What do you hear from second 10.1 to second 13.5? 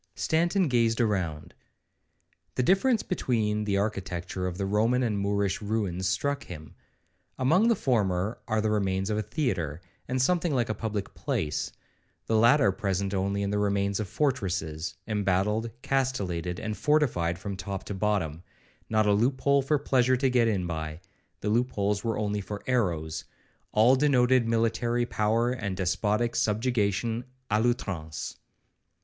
something like a public place; the latter present only